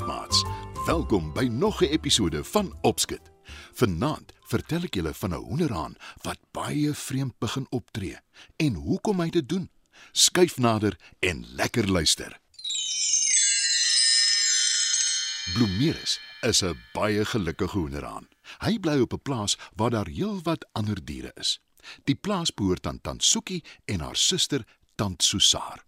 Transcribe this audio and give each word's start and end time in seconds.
maats. 0.07 0.45
Welkom 0.87 1.33
by 1.33 1.49
nog 1.53 1.81
'n 1.81 1.85
episode 1.85 2.45
van 2.45 2.75
Opskit. 2.81 3.38
Vanaand 3.73 4.33
vertel 4.51 4.89
ek 4.89 4.95
julle 4.95 5.15
van 5.15 5.35
'n 5.35 5.45
hoenderhaan 5.49 5.97
wat 6.23 6.39
baie 6.53 6.95
vreemd 6.95 7.39
begin 7.39 7.67
optree 7.71 8.19
en 8.57 8.75
hoekom 8.75 9.21
hy 9.21 9.31
dit 9.31 9.49
doen. 9.49 9.71
Skyf 10.13 10.59
nader 10.59 10.97
en 11.21 11.45
lekker 11.57 11.89
luister. 11.89 12.41
Bloemeris 15.55 16.21
is 16.41 16.63
'n 16.63 16.77
baie 16.93 17.25
gelukkige 17.25 17.79
hoenderhaan. 17.79 18.29
Hy 18.59 18.79
bly 18.79 19.01
op 19.01 19.13
'n 19.13 19.23
plaas 19.23 19.57
waar 19.77 19.91
daar 19.91 20.09
heelwat 20.09 20.67
ander 20.73 21.05
diere 21.05 21.33
is. 21.35 21.61
Die 22.05 22.15
plaas 22.15 22.55
behoort 22.55 22.87
aan 22.87 23.01
Tant 23.01 23.25
Soekie 23.25 23.65
en 23.85 24.01
haar 24.01 24.17
suster 24.17 24.67
Tant 24.95 25.23
Susaar. 25.23 25.85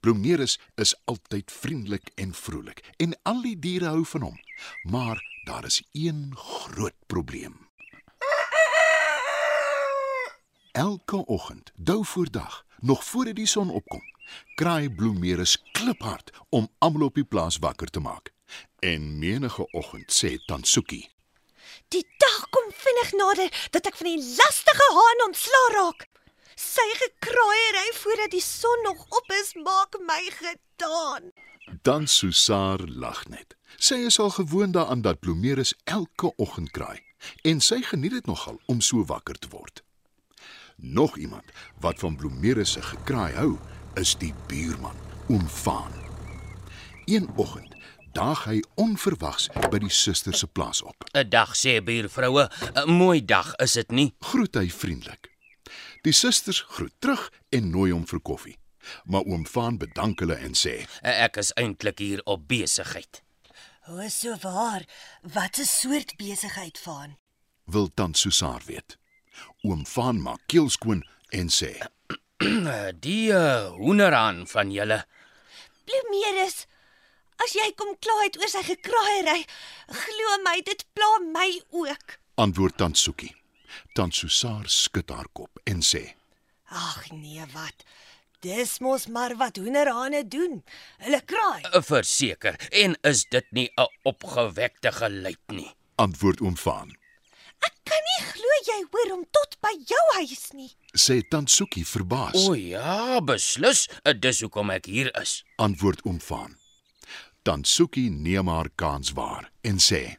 Bloemeris 0.00 0.58
is 0.74 0.94
altyd 1.04 1.52
vriendelik 1.52 2.10
en 2.14 2.34
vrolik 2.34 2.92
en 2.96 3.16
al 3.22 3.42
die 3.42 3.58
diere 3.58 3.86
hou 3.86 4.04
van 4.04 4.20
hom. 4.20 4.40
Maar 4.82 5.33
daar 5.44 5.64
is 5.64 5.82
een 5.92 6.32
groot 6.36 6.94
probleem. 7.06 7.68
Elke 10.72 11.26
oggend, 11.26 11.72
dou 11.74 12.04
voor 12.04 12.30
dag, 12.30 12.64
nog 12.78 13.04
voor 13.04 13.34
die 13.34 13.46
son 13.46 13.70
opkom, 13.70 14.02
kraai 14.54 14.90
Bloemeris 14.90 15.62
kliphard 15.72 16.30
om 16.48 16.68
almal 16.78 17.06
op 17.06 17.14
die 17.14 17.24
plaas 17.24 17.58
wakker 17.58 17.90
te 17.90 18.00
maak. 18.00 18.32
En 18.78 19.18
menige 19.18 19.70
oggend 19.70 20.12
sê 20.12 20.44
Tansuki: 20.44 21.08
Die 21.88 22.06
dag 22.16 22.48
kom 22.50 22.72
vinnig 22.72 23.12
nader 23.12 23.68
dat 23.70 23.86
ek 23.86 23.96
van 23.96 24.10
die 24.10 24.20
lastige 24.36 24.88
haan 24.98 25.26
ontslaa 25.26 25.70
raak. 25.78 26.06
Sy 26.54 26.86
gekraaiery 27.00 27.88
voordat 27.94 28.30
die 28.30 28.42
son 28.42 28.82
nog 28.82 29.06
op 29.08 29.32
is, 29.40 29.54
maak 29.54 29.98
my 30.06 30.22
gedaan. 30.38 31.32
Dan 31.82 32.06
Susaar 32.06 32.78
lag 32.86 33.28
net. 33.28 33.56
Sy 33.78 33.94
is 33.94 34.18
al 34.18 34.30
gewoond 34.30 34.72
daaraan 34.72 35.02
dat 35.02 35.20
Bloemeris 35.20 35.74
elke 35.84 36.32
oggend 36.36 36.70
kraai 36.70 37.00
en 37.42 37.60
sy 37.60 37.80
geniet 37.82 38.12
dit 38.12 38.26
nogal 38.26 38.60
om 38.66 38.80
so 38.80 39.04
wakker 39.04 39.38
te 39.38 39.48
word. 39.48 39.82
Nog 40.76 41.16
iemand 41.16 41.52
wat 41.80 41.98
van 41.98 42.16
Bloemeris 42.16 42.72
se 42.72 42.82
gekraai 42.82 43.32
hou, 43.34 43.58
is 43.94 44.16
die 44.18 44.34
buurman, 44.46 44.96
Oom 45.28 45.48
Vaan. 45.48 45.92
Een 47.04 47.30
oggend 47.36 47.74
daag 48.12 48.44
hy 48.44 48.60
onverwags 48.78 49.48
by 49.70 49.80
die 49.82 49.90
suster 49.90 50.34
se 50.34 50.46
plaas 50.46 50.82
op. 50.82 51.04
'n 51.14 51.28
Dag 51.28 51.56
sê 51.56 51.82
buurvroue, 51.82 52.48
'n 52.74 52.90
mooi 52.90 53.24
dag 53.24 53.54
is 53.56 53.72
dit 53.72 53.90
nie? 53.90 54.14
Groet 54.20 54.54
hy 54.54 54.70
vriendelik. 54.70 55.30
Die 56.02 56.12
susters 56.12 56.64
groet 56.68 56.92
terug 56.98 57.32
en 57.48 57.70
nooi 57.70 57.92
hom 57.92 58.06
vir 58.06 58.20
koffie. 58.20 58.58
Maar 59.04 59.24
oom 59.24 59.46
Vaan 59.46 59.78
bedank 59.78 60.20
hulle 60.20 60.34
en 60.34 60.54
sê: 60.54 60.86
Ek 61.02 61.36
is 61.36 61.52
eintlik 61.56 61.98
hier 61.98 62.20
op 62.24 62.48
besigheid. 62.48 63.23
O, 63.86 64.08
so 64.08 64.36
waar. 64.40 64.82
Wat 65.22 65.58
'n 65.58 65.64
soort 65.64 66.16
besigheid 66.16 66.78
van? 66.78 67.18
"Wil 67.64 67.88
tant 67.94 68.18
Susaar 68.18 68.62
weet." 68.64 68.96
Oom 69.62 69.86
Vaan 69.86 70.22
maak 70.22 70.40
keel 70.46 70.70
skoon 70.70 71.06
en 71.28 71.48
sê: 71.48 71.72
Die 73.04 73.32
uh, 73.32 73.70
hoenderhaan 73.70 74.46
van 74.46 74.70
julle. 74.72 75.06
Bloemeris, 75.84 76.66
as 77.44 77.52
jy 77.52 77.72
kom 77.76 77.96
kla 77.98 78.16
het 78.22 78.38
oor 78.40 78.48
sy 78.48 78.62
gekraaiery, 78.62 79.44
glo 79.86 80.38
my 80.44 80.60
dit 80.64 80.84
pla 80.92 81.18
my 81.18 81.50
ook. 81.70 82.18
Antwoord 82.34 82.76
tant 82.76 82.98
Soekie. 82.98 83.34
Tant 83.92 84.14
Susaar 84.14 84.68
skud 84.68 85.10
haar 85.10 85.28
kop 85.32 85.60
en 85.64 85.82
sê: 85.82 86.14
Ag 86.70 87.10
nee, 87.10 87.44
wat? 87.52 87.84
Dis 88.44 88.78
mos 88.84 89.06
maar 89.08 89.32
wat 89.40 89.56
hoenderhane 89.56 90.20
doen. 90.28 90.58
Hulle 91.00 91.20
kraai. 91.24 91.62
Verseker, 91.88 92.58
en 92.82 92.96
is 93.08 93.24
dit 93.32 93.46
nie 93.56 93.70
'n 93.76 93.88
opgewekte 94.02 94.92
geluid 94.92 95.40
nie? 95.48 95.70
Antwoord 95.96 96.40
oom 96.40 96.56
Vaan. 96.56 96.90
Ek 97.64 97.76
kan 97.88 98.02
nie 98.10 98.24
glo 98.32 98.50
jy 98.66 98.80
hoor 98.90 99.10
hom 99.14 99.24
tot 99.30 99.56
by 99.60 99.72
jou 99.86 100.04
huis 100.18 100.52
nie. 100.52 100.72
Sê 100.92 101.22
tant 101.28 101.50
Soekie 101.50 101.86
verbaas. 101.86 102.34
O 102.48 102.54
ja, 102.54 103.20
beslis, 103.20 103.88
dis 104.20 104.40
hoekom 104.40 104.70
ek 104.70 104.86
hier 104.86 105.10
is. 105.22 105.44
Antwoord 105.56 106.04
oom 106.04 106.20
Vaan. 106.20 106.58
Tant 107.42 107.66
Soekie 107.68 108.10
neem 108.10 108.48
haar 108.48 108.68
kans 108.76 109.12
waar 109.12 109.50
en 109.62 109.78
sê: 109.78 110.18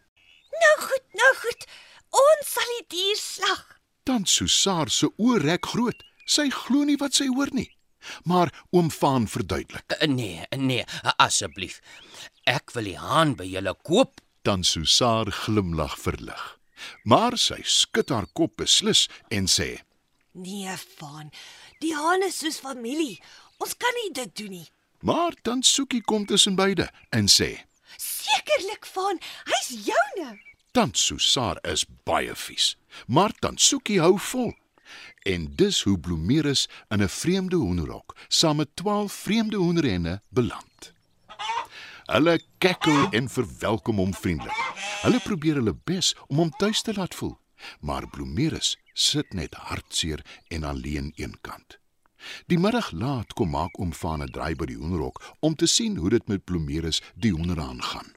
Nou 0.63 0.75
goed, 0.87 1.05
nou 1.13 1.33
goed. 1.35 1.67
Ons 2.09 2.53
sal 2.53 2.69
die 2.79 2.85
dier 2.97 3.17
slag. 3.17 3.79
Tant 4.03 4.29
Susaar 4.29 4.89
se 4.89 5.07
oë 5.17 5.41
rek 5.41 5.65
groot. 5.65 6.03
Sy 6.25 6.49
glo 6.49 6.83
nie 6.83 6.97
wat 6.97 7.13
sy 7.13 7.27
hoor 7.27 7.49
nie. 7.51 7.74
Maar 8.23 8.51
oom 8.71 8.91
Vaan 8.91 9.27
verduidelik. 9.27 9.83
Uh, 10.01 10.07
Nee, 10.07 10.45
nee, 10.57 10.83
asseblief. 11.17 11.81
Ek 12.43 12.71
wil 12.73 12.83
die 12.83 12.97
haan 12.99 13.35
by 13.35 13.45
julle 13.49 13.73
koop. 13.83 14.21
Tant 14.45 14.65
Susaar 14.65 15.31
glimlag 15.31 15.97
verlig. 15.99 16.43
Maar 17.03 17.37
sy 17.37 17.61
skud 17.63 18.09
haar 18.13 18.27
kop 18.33 18.57
beslis 18.61 19.07
en 19.33 19.47
sê: 19.49 19.79
Nee, 20.31 20.75
van. 20.99 21.31
Die 21.79 21.95
haan 21.95 22.23
is 22.27 22.37
soos 22.43 22.59
familie. 22.61 23.19
Ons 23.57 23.73
kan 23.77 23.93
nie 24.03 24.11
dit 24.13 24.35
doen 24.37 24.49
nie. 24.49 24.67
"Maar 25.01 25.33
tant 25.41 25.65
Soekie 25.65 26.01
kom 26.01 26.25
tussen 26.25 26.55
beide 26.55 26.89
en 27.09 27.27
sê: 27.27 27.65
Sekerlik 27.97 28.85
van. 28.85 29.19
Hy's 29.45 29.69
joune. 29.85 30.39
Tant 30.71 30.97
Susaar 30.97 31.57
is 31.63 31.85
baie 32.03 32.35
vies, 32.35 32.75
maar 33.07 33.31
tant 33.39 33.61
Soekie 33.61 33.99
hou 33.99 34.17
vol. 34.19 34.53
En 35.25 35.45
dis 35.55 35.81
hoe 35.81 35.99
Bloemeris 35.99 36.69
in 36.87 37.01
'n 37.01 37.09
vreemde 37.09 37.55
hoenderhok 37.55 38.15
saam 38.27 38.55
met 38.55 38.69
12 38.73 39.13
vreemde 39.13 39.57
hoenderhenne 39.57 40.21
beland. 40.29 40.93
Hulle 42.05 42.41
kekkel 42.57 43.09
en 43.09 43.29
verwelkom 43.29 43.97
hom 43.97 44.13
vriendelik. 44.13 44.61
Hulle 45.01 45.19
probeer 45.19 45.55
hulle 45.55 45.77
bes 45.83 46.15
om 46.27 46.37
hom 46.37 46.49
tuis 46.49 46.81
te 46.81 46.93
laat 46.93 47.15
voel, 47.15 47.37
maar 47.79 48.09
Bloemeris 48.09 48.77
sit 48.93 49.33
net 49.33 49.53
hartseer 49.53 50.25
en 50.47 50.63
alleen 50.63 51.11
eenkant. 51.15 51.79
Die 52.45 52.59
middag 52.59 52.91
laat 52.91 53.33
kom 53.33 53.49
maak 53.49 53.79
oom 53.79 53.93
Vaan 53.93 54.21
'n 54.21 54.31
draai 54.31 54.55
by 54.55 54.65
die 54.65 54.77
hoenderhok 54.77 55.35
om 55.39 55.55
te 55.55 55.65
sien 55.65 55.97
hoe 55.97 56.09
dit 56.09 56.27
met 56.27 56.43
Bloemeris 56.43 57.01
die 57.15 57.31
hoender 57.31 57.59
aangaan. 57.59 58.13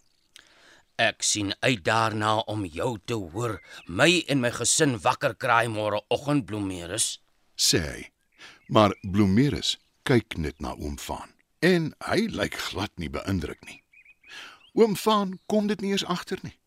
Ek 0.98 1.22
sien 1.22 1.53
uit 1.62 1.84
daarna 1.86 2.41
om 2.50 2.64
jou 2.66 2.98
te 3.06 3.14
hoor. 3.14 3.60
My 3.86 4.25
en 4.26 4.41
my 4.42 4.50
gesin 4.50 4.97
wakker 4.98 5.36
kraai 5.38 5.69
môre 5.70 6.03
oggend 6.10 6.47
bloemeris. 6.47 7.20
sê 7.54 7.78
hy. 7.78 8.03
Maar 8.66 8.94
Bloemeris 9.03 9.78
kyk 10.03 10.36
net 10.36 10.60
na 10.60 10.75
oom 10.75 10.98
Vaan 10.98 11.31
en 11.59 11.92
hy 12.06 12.26
lyk 12.31 12.54
glad 12.54 12.91
nie 12.97 13.10
beïndruk 13.10 13.62
nie. 13.66 13.82
Oom 14.78 14.97
Vaan 14.97 15.38
kom 15.47 15.66
dit 15.66 15.81
nie 15.81 15.91
eens 15.91 16.04
agter 16.04 16.38
nie. 16.42 16.59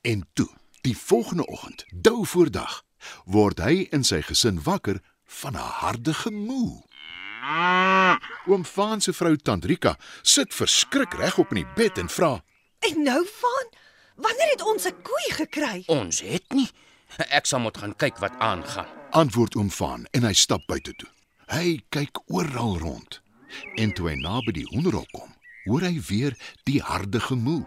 En 0.00 0.24
toe, 0.32 0.48
die 0.80 0.96
volgende 0.96 1.46
oggend, 1.46 1.84
dou 1.92 2.26
voor 2.26 2.50
dag, 2.50 2.84
word 3.24 3.60
hy 3.60 3.88
en 3.92 4.04
sy 4.04 4.22
gesin 4.22 4.62
wakker 4.62 5.02
van 5.40 5.56
'n 5.56 5.68
harde 5.80 6.14
gemoe. 6.14 6.82
Oom 8.46 8.64
Vaan 8.64 9.00
se 9.00 9.12
vrou 9.12 9.36
Tandrika 9.36 9.98
sit 10.22 10.54
verskrik 10.54 11.14
regop 11.14 11.50
in 11.52 11.64
die 11.64 11.72
bed 11.74 11.98
en 11.98 12.08
vra: 12.08 12.42
En 12.88 13.02
nou 13.02 13.26
van? 13.40 13.66
Wanneer 14.14 14.50
het 14.50 14.62
ons 14.62 14.84
'n 14.84 15.02
koei 15.02 15.28
gekry? 15.40 15.82
Ons 15.86 16.20
het 16.20 16.44
nie. 16.48 16.70
Ek 17.16 17.46
sal 17.46 17.60
moet 17.60 17.78
gaan 17.78 17.96
kyk 17.96 18.18
wat 18.18 18.32
aangaan. 18.38 18.86
Antwoord 19.10 19.54
oom 19.54 19.70
Vaan 19.70 20.06
en 20.10 20.22
hy 20.22 20.32
stap 20.32 20.66
buite 20.66 20.94
toe. 20.94 21.08
Hy 21.46 21.82
kyk 21.88 22.20
oral 22.26 22.78
rond. 22.78 23.20
En 23.74 23.92
toe 23.92 24.08
hy 24.08 24.14
naby 24.14 24.52
die 24.52 24.68
hoenderhok 24.70 25.10
kom, 25.10 25.34
hoor 25.64 25.80
hy 25.80 26.00
weer 26.08 26.36
die 26.64 26.80
harde 26.80 27.20
gemoe. 27.20 27.66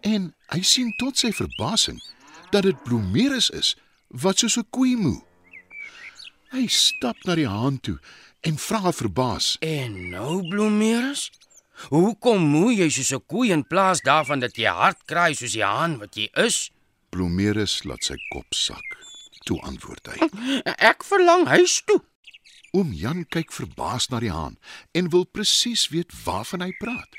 En 0.00 0.34
hy 0.46 0.62
sien 0.62 0.94
tot 0.96 1.18
sy 1.18 1.32
verbasing 1.32 2.02
dat 2.50 2.62
dit 2.62 2.82
Bloemeris 2.82 3.50
is 3.50 3.76
wat 4.08 4.38
soos 4.38 4.56
'n 4.56 4.66
koei 4.70 4.96
moe. 4.96 5.22
Hy 6.50 6.66
stap 6.66 7.16
na 7.24 7.34
die 7.34 7.48
haan 7.48 7.80
toe 7.80 7.98
en 8.40 8.58
vra 8.58 8.92
verbaas: 8.92 9.56
En 9.60 10.10
nou 10.10 10.48
bloemeris? 10.48 11.30
Hoekom 11.88 12.44
moe 12.52 12.74
jy 12.74 12.90
soos 12.92 13.12
'n 13.16 13.24
koei 13.26 13.50
in 13.52 13.64
plaas 13.64 14.00
daarvan 14.04 14.40
dat 14.40 14.56
jy 14.56 14.68
hard 14.68 15.00
kraai 15.06 15.34
soos 15.34 15.56
die 15.56 15.64
haan 15.64 15.98
wat 15.98 16.14
jy 16.16 16.28
is? 16.36 16.70
Bloemeris 17.10 17.84
laat 17.84 18.04
sy 18.04 18.16
kop 18.32 18.54
sak. 18.54 18.84
Toe 19.46 19.58
antwoord 19.64 20.06
hy: 20.12 20.18
Ek 20.90 21.04
verlang 21.04 21.46
huis 21.48 21.80
toe. 21.86 22.00
Oom 22.76 22.92
Jan 22.92 23.24
kyk 23.24 23.50
verbaas 23.52 24.10
na 24.10 24.20
die 24.20 24.30
haan 24.30 24.58
en 24.94 25.10
wil 25.10 25.24
presies 25.24 25.88
weet 25.88 26.12
waarvan 26.24 26.62
hy 26.62 26.70
praat. 26.78 27.16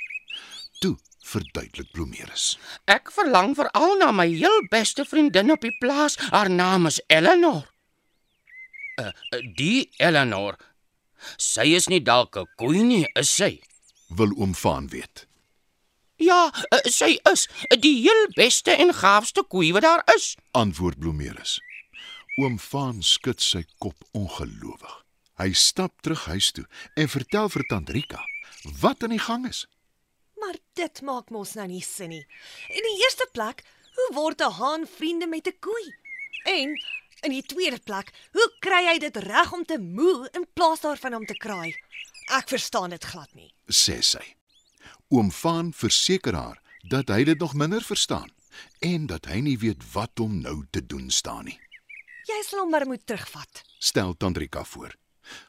Toe 0.79 0.95
verduidelik 1.25 1.91
Bloemeris. 1.91 2.57
Ek 2.85 3.11
verlang 3.11 3.55
veral 3.55 3.97
na 3.97 4.11
my 4.11 4.29
heel 4.29 4.61
beste 4.71 5.05
vriendin 5.05 5.51
op 5.51 5.61
die 5.61 5.75
plaas. 5.81 6.15
Haar 6.31 6.49
naam 6.49 6.87
is 6.87 7.01
Eleanor. 7.07 7.67
Uh, 8.99 9.11
uh, 9.33 9.39
die 9.57 9.89
Eleanor 9.97 10.57
Sy 11.37 11.67
is 11.77 11.87
nie 11.91 12.01
dalk 12.01 12.37
'n 12.37 12.47
koei 12.57 12.81
nie, 12.83 13.05
is 13.15 13.29
sy? 13.29 13.61
Wil 14.15 14.33
oom 14.37 14.55
Vaan 14.55 14.87
weet. 14.87 15.27
Ja, 16.21 16.51
uh, 16.53 16.79
sy 16.85 17.15
is 17.31 17.47
die 17.81 17.95
heel 18.03 18.27
beste 18.35 18.71
en 18.71 18.93
gaafste 18.93 19.43
koei 19.43 19.71
wat 19.73 19.85
daar 19.87 20.03
is. 20.15 20.35
Antwoord 20.51 20.99
Bloemeris. 20.99 21.59
Oom 22.37 22.59
Vaan 22.59 23.01
skud 23.01 23.41
sy 23.41 23.63
kop 23.81 23.97
ongelowig. 24.11 24.97
Hy 25.41 25.53
stap 25.57 26.01
terug 26.05 26.25
huis 26.29 26.51
toe 26.51 26.67
en 26.99 27.09
vertel 27.09 27.49
vir 27.49 27.65
tant 27.69 27.89
Rika 27.89 28.21
wat 28.81 29.03
aan 29.03 29.15
die 29.15 29.23
gang 29.23 29.47
is. 29.49 29.65
Maar 30.37 30.57
dit 30.77 31.01
maak 31.01 31.31
mos 31.33 31.55
nou 31.57 31.67
nie 31.69 31.81
sin 31.81 32.11
nie. 32.13 32.25
In 32.69 32.85
die 32.85 32.97
eerste 33.01 33.27
plek, 33.33 33.63
hoe 33.97 34.09
word 34.13 34.41
'n 34.41 34.51
haan 34.59 34.85
vriende 34.87 35.27
met 35.27 35.47
'n 35.47 35.57
koei? 35.59 35.87
En 36.45 36.69
in 37.21 37.31
die 37.31 37.45
tweede 37.45 37.79
plek, 37.79 38.13
hoe 38.33 38.49
kry 38.59 38.85
hy 38.85 38.97
dit 38.99 39.17
reg 39.17 39.51
om 39.53 39.65
te 39.65 39.77
moe 39.77 40.29
in 40.33 40.45
plaas 40.53 40.81
daarvan 40.81 41.15
om 41.15 41.25
te 41.25 41.37
kraai? 41.37 41.73
Ek 42.29 42.49
verstaan 42.49 42.89
dit 42.89 43.03
glad 43.03 43.33
nie. 43.33 43.53
sê 43.67 44.01
sy. 44.01 44.23
Oom 45.09 45.31
Vaan 45.31 45.73
verseker 45.73 46.35
haar 46.35 46.61
dat 46.89 47.09
hy 47.09 47.23
dit 47.23 47.39
nog 47.39 47.53
minder 47.53 47.81
verstaan 47.81 48.31
en 48.79 49.07
dat 49.07 49.25
hy 49.25 49.39
nie 49.39 49.57
weet 49.57 49.83
wat 49.93 50.19
om 50.19 50.41
nou 50.41 50.65
te 50.71 50.85
doen 50.85 51.09
staan 51.09 51.45
nie. 51.45 51.59
Jy 52.27 52.43
sal 52.45 52.59
hom 52.59 52.69
maar 52.69 52.85
moet 52.87 53.05
terugvat. 53.05 53.63
Stel 53.79 54.17
Tandrika 54.17 54.63
voor. 54.63 54.95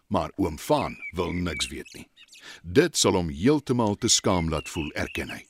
Maar 0.06 0.32
oom 0.36 0.58
Vaan 0.58 0.96
wil 1.14 1.32
niks 1.32 1.69
weet 1.69 1.92
nie. 1.92 2.08
Dit 2.62 2.96
sal 2.96 3.12
hom 3.12 3.28
heeltemal 3.28 3.96
te 3.96 4.08
skaam 4.08 4.48
laat 4.48 4.68
voel, 4.68 4.90
erken 4.98 5.30
hy. 5.30 5.46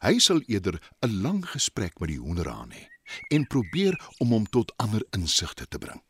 Hy 0.00 0.18
sal 0.18 0.40
eerder 0.46 0.80
'n 1.00 1.22
lang 1.22 1.44
gesprek 1.46 2.00
met 2.00 2.08
die 2.08 2.20
hoenderhaan 2.20 2.72
hê 2.72 2.88
en 3.28 3.46
probeer 3.46 4.00
om 4.18 4.32
hom 4.32 4.46
tot 4.46 4.72
ander 4.76 5.04
insigte 5.12 5.66
te 5.68 5.78
bring. 5.78 6.00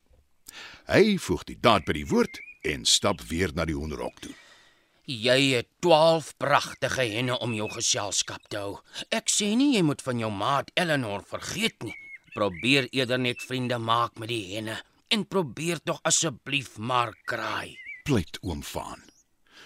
Hy 0.87 1.19
voeg 1.19 1.45
die 1.45 1.59
daad 1.61 1.85
by 1.85 1.93
die 1.93 2.07
woord 2.07 2.41
en 2.63 2.85
stap 2.85 3.21
weer 3.21 3.51
na 3.55 3.65
die 3.65 3.75
hoenderhok 3.75 4.21
toe. 4.21 4.35
Jy 5.05 5.53
het 5.53 5.69
12 5.85 6.31
pragtige 6.41 7.05
henne 7.13 7.37
om 7.45 7.53
jou 7.53 7.67
geselskap 7.69 8.47
te 8.49 8.57
hou. 8.57 8.79
Ek 9.13 9.29
sê 9.29 9.51
nie 9.53 9.75
jy 9.75 9.83
moet 9.85 10.01
van 10.01 10.23
jou 10.23 10.31
maat 10.33 10.71
Eleanor 10.81 11.27
vergeet 11.29 11.85
nie. 11.85 11.93
Probeer 12.33 12.89
eerder 12.89 13.21
net 13.21 13.43
vriende 13.45 13.77
maak 13.79 14.17
met 14.19 14.33
die 14.33 14.55
henne 14.55 14.79
en 15.13 15.27
probeer 15.29 15.83
tog 15.85 16.01
asseblief 16.09 16.79
maar 16.79 17.13
kraai. 17.29 17.77
Pleit 18.09 18.41
oom 18.41 18.63
Vaan. 18.65 19.05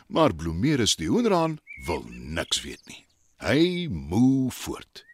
Maar 0.08 0.34
Bloemeris 0.34 0.96
die 0.98 1.06
hoenderhaan 1.06 1.60
wil 1.86 2.02
niks 2.10 2.64
weet 2.66 2.82
nie. 2.90 3.04
Hy 3.38 3.86
moe 3.86 4.50
voort. 4.50 5.04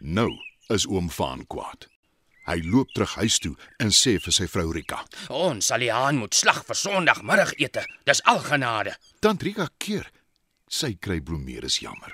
Nou 0.00 0.28
is 0.68 0.84
oom 0.86 1.08
Vaan 1.08 1.46
kwaad. 1.46 1.88
Hy 2.46 2.58
loop 2.64 2.90
terug 2.92 3.14
huis 3.14 3.38
toe 3.38 3.52
en 3.78 3.92
sê 3.94 4.16
vir 4.22 4.34
sy 4.34 4.48
vrou 4.50 4.72
Rika: 4.74 5.04
Ons 5.30 5.70
sal 5.70 5.84
die 5.84 5.92
haan 5.92 6.18
moet 6.18 6.34
slag 6.34 6.64
vir 6.66 6.78
Sondagmiddagete. 6.78 7.84
Dis 8.04 8.22
algenade. 8.22 8.96
"Tant 9.20 9.42
Rika 9.42 9.68
keer." 9.78 10.10
Sy 10.68 10.94
kry 10.94 11.20
Bloemeris 11.20 11.78
jammer. 11.78 12.12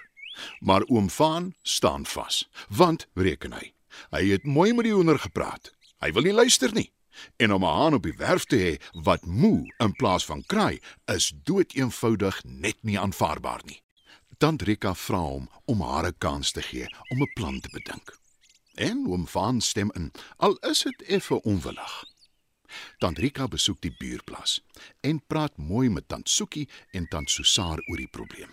Maar 0.60 0.82
oom 0.88 1.08
Vaan 1.10 1.54
staan 1.62 2.06
vas, 2.06 2.44
want 2.68 3.06
reken 3.14 3.52
hy, 3.52 3.72
hy 4.10 4.22
het 4.30 4.44
mooi 4.44 4.72
met 4.72 4.84
die 4.84 4.94
hoender 4.94 5.18
gepraat. 5.18 5.72
Hy 6.00 6.12
wil 6.12 6.22
nie 6.22 6.32
luister 6.32 6.72
nie. 6.72 6.92
En 7.36 7.52
om 7.52 7.64
'n 7.64 7.74
haan 7.74 7.94
op 7.94 8.02
die 8.02 8.16
werf 8.16 8.44
te 8.44 8.56
hê 8.56 9.02
wat 9.02 9.26
moe 9.26 9.66
in 9.78 9.92
plaas 9.92 10.24
van 10.24 10.44
kraai, 10.46 10.80
is 11.06 11.32
doeteenvoudig 11.44 12.44
net 12.44 12.76
nie 12.82 12.98
aanvaarbaar 12.98 13.60
nie. 13.64 13.82
Tant 14.38 14.62
Rika 14.62 14.94
vra 14.94 15.18
hom 15.18 15.48
om 15.64 15.80
haar 15.80 16.06
'n 16.06 16.18
kans 16.18 16.52
te 16.52 16.62
gee 16.62 16.86
om 17.10 17.22
'n 17.22 17.32
plan 17.34 17.60
te 17.60 17.68
bedink. 17.72 18.18
En 18.78 19.06
oom 19.06 19.26
Vaan 19.26 19.60
stem 19.60 19.90
in, 19.98 20.12
al 20.36 20.54
is 20.70 20.84
dit 20.86 21.02
effe 21.02 21.42
onwillig. 21.42 22.04
Tant 23.02 23.18
Rika 23.18 23.48
besoek 23.48 23.80
die 23.82 23.94
buurplaas 23.98 24.60
en 25.00 25.18
praat 25.26 25.56
mooi 25.56 25.88
met 25.90 26.06
tant 26.08 26.28
Soekie 26.30 26.68
en 26.94 27.08
tant 27.08 27.30
Susaar 27.30 27.82
oor 27.88 27.98
die 27.98 28.10
probleem. 28.10 28.52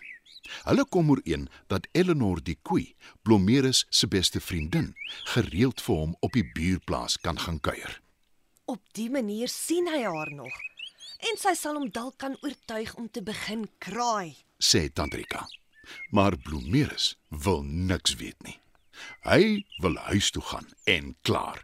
Hulle 0.66 0.86
kom 0.90 1.10
ooreen 1.14 1.48
dat 1.68 1.88
Eleanor 1.92 2.42
die 2.42 2.58
koei, 2.62 2.96
Blomeris 3.22 3.86
se 3.90 4.08
beste 4.08 4.42
vriendin, 4.42 4.94
gereeld 5.34 5.82
vir 5.82 6.02
hom 6.02 6.18
op 6.26 6.34
die 6.38 6.46
buurplaas 6.58 7.18
kan 7.22 7.40
gaan 7.40 7.60
kuier. 7.60 8.02
Op 8.66 8.82
die 8.98 9.10
manier 9.14 9.50
sien 9.52 9.90
hy 9.94 10.06
haar 10.06 10.34
nog 10.34 10.54
en 11.30 11.40
sy 11.40 11.54
sal 11.58 11.78
hom 11.80 11.88
dalk 11.94 12.18
kan 12.22 12.36
oortuig 12.42 12.94
om 13.00 13.08
te 13.10 13.22
begin 13.24 13.66
kraai. 13.80 14.36
sê 14.60 14.90
Tandrika. 14.90 15.46
Maar 16.10 16.38
Bloemeris 16.38 17.16
wil 17.30 17.64
niks 17.64 18.16
weet 18.16 18.42
nie. 18.44 18.60
Hy 19.24 19.66
wil 19.82 19.96
huis 19.98 20.30
toe 20.32 20.42
gaan 20.42 20.68
en 20.86 21.16
klaar. 21.22 21.64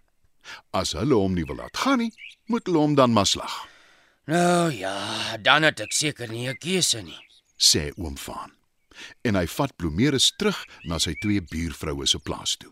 As 0.72 0.92
hulle 0.92 1.14
hom 1.16 1.34
nie 1.34 1.46
wil 1.46 1.56
laat 1.56 1.78
gaan 1.78 1.98
nie, 2.00 2.14
moet 2.46 2.66
hulle 2.66 2.78
hom 2.78 2.96
dan 2.96 3.14
maar 3.14 3.26
slag, 3.28 3.68
Nou 4.26 4.72
ja, 4.72 5.38
dan 5.42 5.64
het 5.64 5.80
ek 5.80 5.92
seker 5.92 6.30
nie 6.30 6.48
'n 6.50 6.58
keuse 6.58 7.02
nie. 7.02 7.20
sê 7.58 7.92
oom 7.98 8.18
Vaan. 8.18 8.52
En 9.24 9.36
hy 9.36 9.48
vat 9.48 9.76
Bloemeris 9.78 10.32
terug 10.38 10.66
na 10.84 10.98
sy 11.00 11.14
twee 11.22 11.42
buurvroue 11.42 12.06
se 12.08 12.20
plaas 12.20 12.56
toe. 12.56 12.72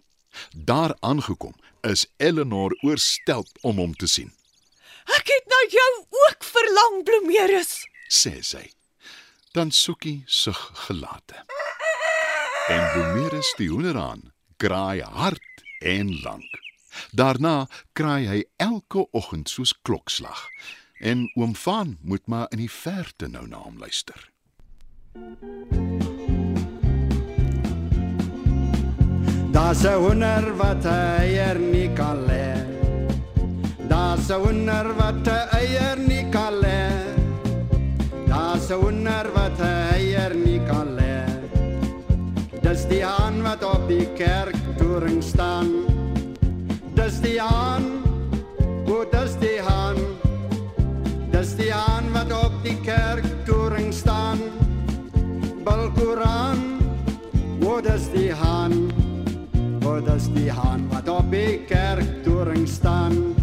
Daar 0.55 0.95
aangekom, 1.01 1.55
is 1.81 2.05
Eleanor 2.17 2.71
oorstelp 2.83 3.47
om 3.61 3.77
hom 3.77 3.93
te 3.95 4.07
sien, 4.07 4.31
Ek 5.17 5.27
het 5.27 5.45
na 5.47 5.59
jou 5.69 6.05
ook 6.09 6.43
verlang, 6.43 7.03
Bloemeris. 7.03 7.85
sê 8.09 8.41
sy. 8.43 8.71
Dan 9.53 9.71
soekie 9.71 10.23
sug 10.27 10.71
gelate. 10.73 11.35
En 12.69 12.91
Bloemeris 12.93 13.53
die 13.57 13.69
hoenderhaan 13.69 14.31
kraai 14.59 15.01
hard 15.01 15.63
en 15.79 16.11
lank. 16.23 16.59
Daarna 17.15 17.67
kraai 17.95 18.27
hy 18.27 18.39
elke 18.59 19.05
oggend 19.15 19.49
soos 19.49 19.73
klokslag. 19.81 20.47
En 20.99 21.29
oom 21.39 21.55
Van 21.55 21.97
moet 22.01 22.27
maar 22.27 22.51
in 22.51 22.59
die 22.65 22.71
verte 22.71 23.29
nou 23.31 23.47
na 23.47 23.63
hom 23.63 23.79
luister. 23.79 24.19
Daar's 29.55 29.83
'n 29.83 29.95
honder 30.03 30.55
wat 30.57 30.85
'n 30.85 31.21
eier 31.23 31.59
nie 31.59 31.89
kan 31.93 32.17
lê. 32.27 32.49
Daar's 33.87 34.29
'n 34.29 34.39
honder 34.43 34.95
wat 34.95 35.27
'n 35.27 35.47
eier 35.59 35.97
nie 35.97 36.29
kan 36.31 36.53
lê. 36.63 36.83
Daar's 38.27 38.69
'n 38.69 38.79
honder 38.83 39.25
wat 39.33 39.59
'n 39.59 39.93
eier 39.95 40.35
nie 40.35 40.59
kan 40.67 40.87
lê. 40.95 40.98
Die 42.89 43.03
haan 43.05 43.43
wat 43.45 43.63
op 43.63 43.83
die 43.87 44.07
kerktoring 44.17 45.21
staan. 45.23 45.67
Dis 46.97 47.19
die 47.21 47.37
haan. 47.37 47.85
O, 48.89 49.03
dis 49.11 49.35
die 49.37 49.59
haan. 49.61 49.99
Dis 51.29 51.53
die 51.59 51.69
haan 51.69 52.09
wat 52.15 52.33
op 52.33 52.55
die 52.65 52.73
kerktoring 52.81 53.93
staan. 53.93 54.41
Balkoran. 55.63 56.81
O, 57.61 57.77
dis 57.81 58.09
die 58.09 58.33
haan. 58.33 58.89
O, 59.85 59.99
dis 60.01 60.25
die 60.33 60.49
haan 60.49 60.89
wat 60.89 61.13
op 61.13 61.29
die 61.29 61.61
kerktoring 61.69 62.65
staan. 62.67 63.35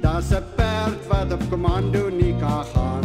Daar's 0.00 0.30
'n 0.30 0.44
perd 0.54 1.02
wat 1.10 1.32
op 1.32 1.42
komando 1.50 2.08
nie 2.10 2.34
kan 2.38 2.64
gaan. 2.72 3.04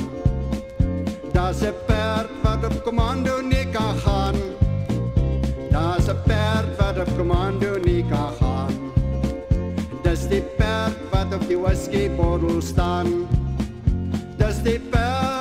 Daar's 1.34 1.66
'n 1.66 1.74
perd 1.88 2.30
wat 2.44 2.64
op 2.64 2.84
komando 2.84 3.42
nie 3.42 3.66
kan 3.74 3.98
gaan. 4.06 4.41
'n 6.12 6.22
perd 6.28 6.76
wat 6.78 6.98
op 6.98 7.18
komando 7.18 7.80
nie 7.84 8.06
kan 8.10 8.32
gaan. 8.40 8.74
Dis 10.04 10.28
die 10.28 10.44
perd 10.58 10.98
wat 11.12 11.34
op 11.34 11.48
die 11.48 11.58
staan. 12.62 13.08
Dis 14.38 14.62
die 14.64 14.80
perd, 14.80 15.41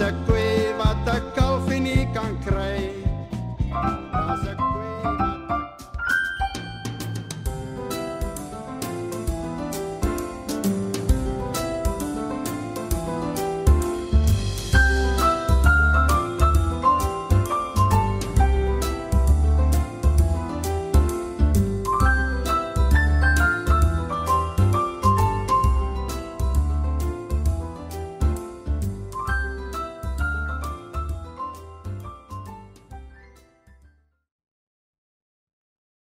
Saco 0.00 0.39